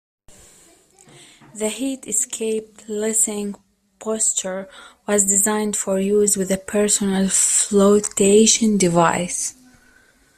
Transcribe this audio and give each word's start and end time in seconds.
The 1.53 1.69
Heat 1.69 2.07
Escape 2.07 2.81
Lessening 2.89 3.53
Posture 3.99 4.67
was 5.07 5.23
designed 5.23 5.77
for 5.77 5.99
use 5.99 6.35
with 6.35 6.49
a 6.49 6.57
Personal 6.57 7.27
Floatation 7.29 8.79
Device. 8.79 9.53